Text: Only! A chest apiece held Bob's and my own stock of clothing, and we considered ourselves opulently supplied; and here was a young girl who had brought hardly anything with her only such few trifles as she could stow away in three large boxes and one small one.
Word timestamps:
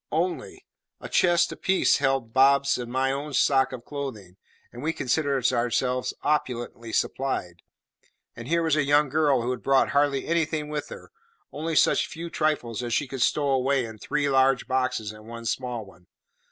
Only! 0.11 0.65
A 0.99 1.07
chest 1.07 1.51
apiece 1.51 1.97
held 1.97 2.33
Bob's 2.33 2.75
and 2.79 2.91
my 2.91 3.11
own 3.11 3.33
stock 3.35 3.71
of 3.71 3.85
clothing, 3.85 4.37
and 4.73 4.81
we 4.81 4.93
considered 4.93 5.47
ourselves 5.53 6.11
opulently 6.23 6.91
supplied; 6.91 7.61
and 8.35 8.47
here 8.47 8.63
was 8.63 8.75
a 8.75 8.81
young 8.81 9.09
girl 9.09 9.43
who 9.43 9.51
had 9.51 9.61
brought 9.61 9.89
hardly 9.89 10.25
anything 10.25 10.69
with 10.69 10.89
her 10.89 11.11
only 11.51 11.75
such 11.75 12.07
few 12.07 12.31
trifles 12.31 12.81
as 12.81 12.95
she 12.95 13.05
could 13.07 13.21
stow 13.21 13.49
away 13.49 13.85
in 13.85 13.99
three 13.99 14.27
large 14.27 14.67
boxes 14.67 15.11
and 15.11 15.27
one 15.27 15.45
small 15.45 15.85
one. 15.85 16.07